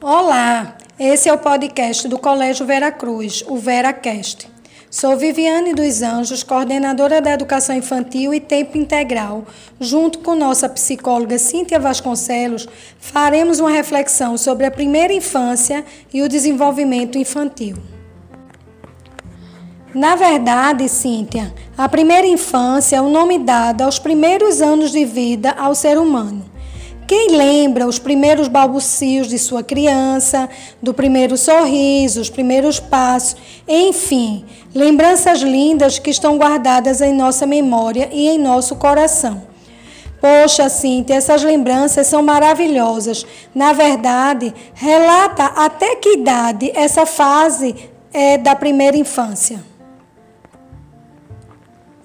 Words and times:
Olá, 0.00 0.78
esse 0.96 1.28
é 1.28 1.32
o 1.32 1.38
podcast 1.38 2.06
do 2.06 2.16
Colégio 2.16 2.64
Vera 2.64 2.92
Cruz, 2.92 3.42
o 3.48 3.56
VeraCast. 3.56 4.48
Sou 4.88 5.16
Viviane 5.16 5.74
dos 5.74 6.02
Anjos, 6.02 6.44
coordenadora 6.44 7.20
da 7.20 7.32
Educação 7.32 7.74
Infantil 7.74 8.32
e 8.32 8.38
Tempo 8.38 8.78
Integral. 8.78 9.44
Junto 9.80 10.20
com 10.20 10.36
nossa 10.36 10.68
psicóloga 10.68 11.36
Cíntia 11.36 11.80
Vasconcelos, 11.80 12.68
faremos 12.96 13.58
uma 13.58 13.70
reflexão 13.70 14.38
sobre 14.38 14.66
a 14.66 14.70
primeira 14.70 15.12
infância 15.12 15.84
e 16.14 16.22
o 16.22 16.28
desenvolvimento 16.28 17.18
infantil. 17.18 17.76
Na 19.92 20.14
verdade, 20.14 20.88
Cíntia, 20.88 21.52
a 21.76 21.88
primeira 21.88 22.26
infância 22.26 22.96
é 22.96 23.00
o 23.00 23.08
nome 23.08 23.40
dado 23.40 23.82
aos 23.82 23.98
primeiros 23.98 24.62
anos 24.62 24.92
de 24.92 25.04
vida 25.04 25.50
ao 25.58 25.74
ser 25.74 25.98
humano. 25.98 26.48
Quem 27.08 27.30
lembra 27.30 27.88
os 27.88 27.98
primeiros 27.98 28.46
balbucios 28.46 29.26
de 29.26 29.36
sua 29.36 29.64
criança, 29.64 30.48
do 30.80 30.94
primeiro 30.94 31.36
sorriso, 31.36 32.20
os 32.20 32.30
primeiros 32.30 32.78
passos, 32.78 33.36
enfim, 33.66 34.44
lembranças 34.72 35.40
lindas 35.40 35.98
que 35.98 36.10
estão 36.10 36.38
guardadas 36.38 37.00
em 37.00 37.12
nossa 37.12 37.44
memória 37.44 38.08
e 38.12 38.28
em 38.28 38.38
nosso 38.38 38.76
coração. 38.76 39.42
Poxa, 40.20 40.68
Cíntia, 40.68 41.14
essas 41.16 41.42
lembranças 41.42 42.06
são 42.06 42.22
maravilhosas. 42.22 43.26
Na 43.52 43.72
verdade, 43.72 44.54
relata 44.72 45.46
até 45.46 45.96
que 45.96 46.10
idade 46.10 46.70
essa 46.76 47.04
fase 47.04 47.74
é 48.12 48.38
da 48.38 48.54
primeira 48.54 48.96
infância. 48.96 49.69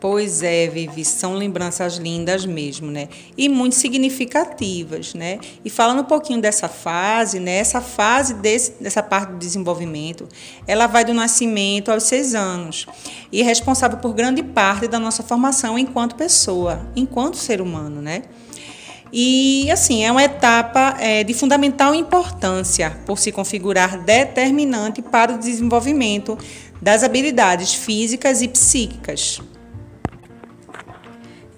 Pois 0.00 0.44
é, 0.44 0.68
Vivi, 0.68 1.04
são 1.04 1.34
lembranças 1.34 1.96
lindas 1.96 2.46
mesmo, 2.46 2.88
né? 2.88 3.08
E 3.36 3.48
muito 3.48 3.74
significativas, 3.74 5.12
né? 5.12 5.40
E 5.64 5.68
falando 5.68 6.02
um 6.02 6.04
pouquinho 6.04 6.40
dessa 6.40 6.68
fase, 6.68 7.40
né? 7.40 7.56
Essa 7.56 7.80
fase 7.80 8.34
desse, 8.34 8.80
dessa 8.80 9.02
parte 9.02 9.32
do 9.32 9.38
desenvolvimento, 9.38 10.28
ela 10.68 10.86
vai 10.86 11.04
do 11.04 11.12
nascimento 11.12 11.90
aos 11.90 12.04
seis 12.04 12.34
anos 12.34 12.86
e 13.32 13.40
é 13.40 13.44
responsável 13.44 13.98
por 13.98 14.14
grande 14.14 14.40
parte 14.42 14.86
da 14.86 15.00
nossa 15.00 15.24
formação 15.24 15.76
enquanto 15.76 16.14
pessoa, 16.14 16.88
enquanto 16.94 17.36
ser 17.36 17.60
humano, 17.60 18.00
né? 18.00 18.22
E, 19.12 19.70
assim, 19.70 20.04
é 20.04 20.12
uma 20.12 20.22
etapa 20.22 20.96
é, 21.00 21.24
de 21.24 21.32
fundamental 21.34 21.94
importância 21.94 22.96
por 23.06 23.18
se 23.18 23.32
configurar 23.32 23.98
determinante 24.04 25.00
para 25.00 25.32
o 25.32 25.38
desenvolvimento 25.38 26.38
das 26.80 27.02
habilidades 27.02 27.74
físicas 27.74 28.42
e 28.42 28.48
psíquicas. 28.48 29.40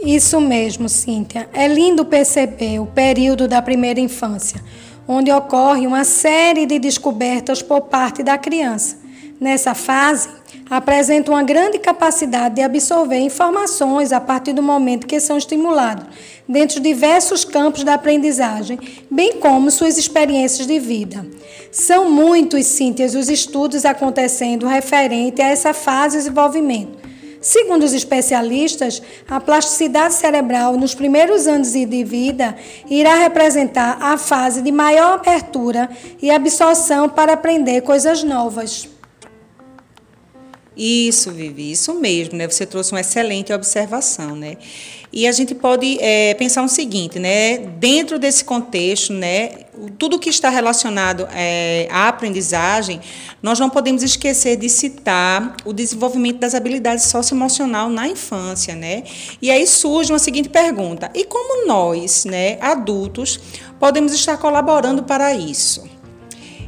Isso 0.02 0.40
mesmo, 0.40 0.88
Cíntia. 0.88 1.48
É 1.52 1.68
lindo 1.68 2.06
perceber 2.06 2.78
o 2.80 2.86
período 2.86 3.46
da 3.46 3.60
primeira 3.60 4.00
infância, 4.00 4.62
onde 5.06 5.30
ocorre 5.30 5.86
uma 5.86 6.04
série 6.04 6.64
de 6.64 6.78
descobertas 6.78 7.60
por 7.60 7.82
parte 7.82 8.22
da 8.22 8.38
criança. 8.38 8.98
Nessa 9.38 9.74
fase, 9.74 10.28
apresenta 10.70 11.30
uma 11.30 11.42
grande 11.42 11.78
capacidade 11.78 12.54
de 12.54 12.62
absorver 12.62 13.18
informações 13.18 14.12
a 14.12 14.20
partir 14.20 14.54
do 14.54 14.62
momento 14.62 15.06
que 15.06 15.20
são 15.20 15.36
estimulados, 15.36 16.06
dentro 16.48 16.80
de 16.80 16.88
diversos 16.88 17.44
campos 17.44 17.84
da 17.84 17.94
aprendizagem, 17.94 18.78
bem 19.10 19.34
como 19.34 19.70
suas 19.70 19.98
experiências 19.98 20.66
de 20.66 20.78
vida. 20.78 21.26
São 21.70 22.10
muitos, 22.10 22.66
Cíntias, 22.66 23.14
os 23.14 23.28
estudos 23.28 23.84
acontecendo 23.84 24.66
referente 24.66 25.42
a 25.42 25.48
essa 25.48 25.74
fase 25.74 26.16
de 26.16 26.24
desenvolvimento 26.24 26.99
Segundo 27.40 27.84
os 27.84 27.94
especialistas, 27.94 29.02
a 29.26 29.40
plasticidade 29.40 30.12
cerebral 30.12 30.76
nos 30.76 30.94
primeiros 30.94 31.46
anos 31.46 31.72
de 31.72 32.04
vida 32.04 32.54
irá 32.88 33.14
representar 33.14 33.96
a 34.00 34.18
fase 34.18 34.60
de 34.60 34.70
maior 34.70 35.14
abertura 35.14 35.88
e 36.20 36.30
absorção 36.30 37.08
para 37.08 37.32
aprender 37.32 37.80
coisas 37.80 38.22
novas. 38.22 38.99
Isso, 40.82 41.30
Vivi, 41.30 41.72
isso 41.72 41.92
mesmo, 41.92 42.38
né? 42.38 42.48
Você 42.48 42.64
trouxe 42.64 42.90
uma 42.92 43.02
excelente 43.02 43.52
observação, 43.52 44.34
né? 44.34 44.56
E 45.12 45.28
a 45.28 45.32
gente 45.32 45.54
pode 45.54 45.98
é, 46.00 46.32
pensar 46.32 46.62
o 46.62 46.68
seguinte, 46.68 47.18
né? 47.18 47.58
Dentro 47.58 48.18
desse 48.18 48.42
contexto, 48.42 49.12
né? 49.12 49.50
Tudo 49.98 50.18
que 50.18 50.30
está 50.30 50.48
relacionado 50.48 51.28
é, 51.34 51.86
à 51.90 52.08
aprendizagem, 52.08 52.98
nós 53.42 53.60
não 53.60 53.68
podemos 53.68 54.02
esquecer 54.02 54.56
de 54.56 54.70
citar 54.70 55.54
o 55.66 55.74
desenvolvimento 55.74 56.38
das 56.38 56.54
habilidades 56.54 57.04
socioemocional 57.04 57.90
na 57.90 58.08
infância, 58.08 58.74
né? 58.74 59.02
E 59.42 59.50
aí 59.50 59.66
surge 59.66 60.10
uma 60.10 60.18
seguinte 60.18 60.48
pergunta: 60.48 61.10
e 61.14 61.26
como 61.26 61.66
nós, 61.66 62.24
né, 62.24 62.56
adultos, 62.58 63.38
podemos 63.78 64.14
estar 64.14 64.38
colaborando 64.38 65.02
para 65.02 65.34
isso? 65.34 65.99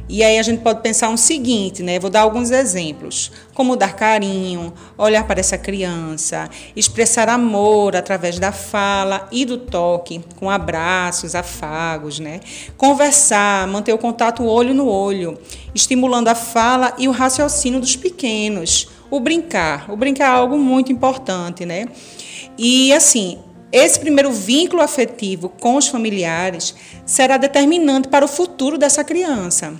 E 0.09 0.21
aí 0.21 0.37
a 0.37 0.43
gente 0.43 0.61
pode 0.61 0.81
pensar 0.81 1.09
o 1.09 1.13
um 1.13 1.17
seguinte, 1.17 1.81
né? 1.81 1.97
Vou 1.97 2.09
dar 2.09 2.21
alguns 2.21 2.51
exemplos, 2.51 3.31
como 3.53 3.75
dar 3.75 3.95
carinho, 3.95 4.73
olhar 4.97 5.25
para 5.25 5.39
essa 5.39 5.57
criança, 5.57 6.49
expressar 6.75 7.29
amor 7.29 7.95
através 7.95 8.37
da 8.37 8.51
fala 8.51 9.27
e 9.31 9.45
do 9.45 9.57
toque, 9.57 10.21
com 10.35 10.49
abraços, 10.49 11.35
afagos, 11.35 12.19
né? 12.19 12.41
Conversar, 12.75 13.65
manter 13.67 13.93
o 13.93 13.97
contato 13.97 14.43
olho 14.43 14.73
no 14.73 14.87
olho, 14.87 15.37
estimulando 15.73 16.27
a 16.27 16.35
fala 16.35 16.93
e 16.97 17.07
o 17.07 17.11
raciocínio 17.11 17.79
dos 17.79 17.95
pequenos. 17.95 18.89
O 19.09 19.19
brincar, 19.19 19.89
o 19.89 19.95
brincar 19.95 20.25
é 20.25 20.37
algo 20.37 20.57
muito 20.57 20.91
importante, 20.91 21.65
né? 21.65 21.85
E 22.57 22.93
assim, 22.93 23.39
esse 23.73 23.99
primeiro 23.99 24.31
vínculo 24.31 24.83
afetivo 24.83 25.49
com 25.49 25.75
os 25.77 25.87
familiares 25.87 26.75
será 27.07 27.37
determinante 27.37 28.07
para 28.07 28.23
o 28.23 28.27
futuro 28.27 28.77
dessa 28.77 29.03
criança. 29.03 29.73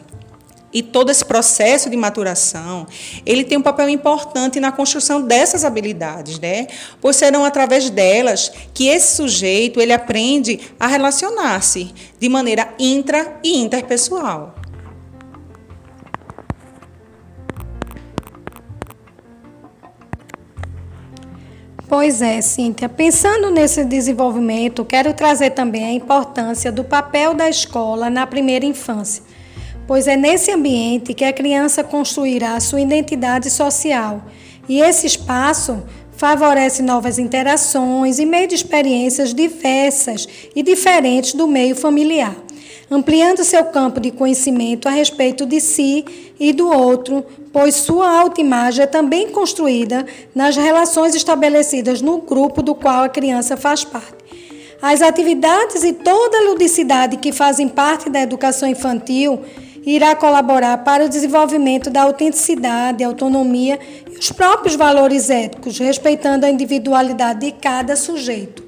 E 0.73 0.81
todo 0.81 1.11
esse 1.11 1.23
processo 1.23 1.87
de 1.87 1.95
maturação, 1.95 2.87
ele 3.23 3.43
tem 3.43 3.59
um 3.59 3.61
papel 3.61 3.87
importante 3.89 4.59
na 4.59 4.71
construção 4.71 5.21
dessas 5.21 5.63
habilidades, 5.63 6.39
né? 6.39 6.65
Pois 6.99 7.15
serão 7.15 7.45
através 7.45 7.91
delas 7.91 8.51
que 8.73 8.87
esse 8.87 9.15
sujeito 9.15 9.79
ele 9.79 9.93
aprende 9.93 10.59
a 10.79 10.87
relacionar-se 10.87 11.93
de 12.19 12.27
maneira 12.27 12.73
intra 12.79 13.39
e 13.43 13.59
interpessoal. 13.59 14.55
Pois 21.95 22.23
é, 22.23 22.41
Cíntia. 22.41 22.89
Pensando 22.89 23.51
nesse 23.51 23.85
desenvolvimento, 23.85 24.83
quero 24.83 25.13
trazer 25.13 25.51
também 25.51 25.85
a 25.85 25.91
importância 25.93 26.71
do 26.71 26.83
papel 26.83 27.35
da 27.35 27.47
escola 27.47 28.09
na 28.09 28.25
primeira 28.25 28.65
infância 28.65 29.21
pois 29.85 30.07
é 30.07 30.15
nesse 30.15 30.49
ambiente 30.49 31.13
que 31.13 31.23
a 31.23 31.31
criança 31.31 31.83
construirá 31.83 32.59
sua 32.59 32.81
identidade 32.81 33.49
social 33.51 34.23
e 34.67 34.79
esse 34.79 35.05
espaço 35.05 35.83
favorece 36.15 36.81
novas 36.81 37.19
interações 37.19 38.17
e 38.17 38.25
meio 38.25 38.47
de 38.47 38.55
experiências 38.55 39.31
diversas 39.31 40.27
e 40.55 40.63
diferentes 40.63 41.33
do 41.33 41.47
meio 41.47 41.75
familiar, 41.75 42.35
ampliando 42.89 43.43
seu 43.43 43.65
campo 43.65 43.99
de 43.99 44.11
conhecimento 44.11 44.87
a 44.87 44.91
respeito 44.91 45.45
de 45.45 45.59
si 45.59 46.05
e 46.39 46.51
do 46.51 46.69
outro, 46.69 47.25
pois 47.51 47.75
sua 47.75 48.19
autoimagem 48.19 48.83
é 48.83 48.87
também 48.87 49.29
construída 49.29 50.05
nas 50.33 50.55
relações 50.55 51.15
estabelecidas 51.15 52.01
no 52.01 52.19
grupo 52.19 52.61
do 52.61 52.75
qual 52.75 53.03
a 53.03 53.09
criança 53.09 53.55
faz 53.55 53.83
parte. 53.83 54.23
As 54.81 55.01
atividades 55.01 55.83
e 55.83 55.93
toda 55.93 56.37
a 56.37 56.49
ludicidade 56.49 57.17
que 57.17 57.31
fazem 57.31 57.69
parte 57.69 58.09
da 58.09 58.21
educação 58.21 58.67
infantil 58.67 59.39
irá 59.85 60.15
colaborar 60.15 60.77
para 60.83 61.05
o 61.05 61.09
desenvolvimento 61.09 61.89
da 61.89 62.03
autenticidade, 62.03 63.03
autonomia 63.03 63.79
e 64.09 64.17
os 64.17 64.31
próprios 64.31 64.75
valores 64.75 65.29
éticos, 65.29 65.77
respeitando 65.77 66.45
a 66.45 66.49
individualidade 66.49 67.45
de 67.45 67.51
cada 67.53 67.95
sujeito. 67.95 68.63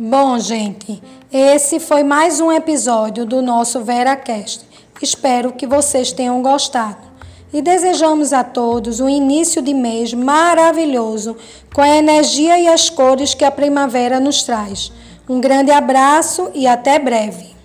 Bom, 0.00 0.38
gente, 0.38 1.02
esse 1.32 1.80
foi 1.80 2.04
mais 2.04 2.40
um 2.40 2.52
episódio 2.52 3.26
do 3.26 3.42
nosso 3.42 3.80
VeraCast. 3.80 4.64
Espero 5.02 5.50
que 5.50 5.66
vocês 5.66 6.12
tenham 6.12 6.40
gostado 6.40 7.04
e 7.52 7.60
desejamos 7.60 8.32
a 8.32 8.44
todos 8.44 9.00
um 9.00 9.08
início 9.08 9.60
de 9.60 9.74
mês 9.74 10.14
maravilhoso, 10.14 11.36
com 11.74 11.80
a 11.82 11.88
energia 11.88 12.60
e 12.60 12.68
as 12.68 12.88
cores 12.88 13.34
que 13.34 13.44
a 13.44 13.50
primavera 13.50 14.20
nos 14.20 14.44
traz. 14.44 14.92
Um 15.28 15.40
grande 15.40 15.72
abraço 15.72 16.48
e 16.54 16.64
até 16.68 17.00
breve. 17.00 17.57